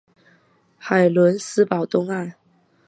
[0.79, 2.33] 海伦斯堡东岸。